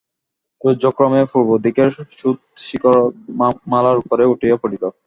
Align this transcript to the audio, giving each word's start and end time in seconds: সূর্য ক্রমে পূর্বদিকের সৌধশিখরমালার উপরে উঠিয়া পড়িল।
সূর্য 0.61 0.83
ক্রমে 0.97 1.21
পূর্বদিকের 1.31 1.89
সৌধশিখরমালার 2.19 3.97
উপরে 4.03 4.23
উঠিয়া 4.33 4.57
পড়িল। 4.61 4.83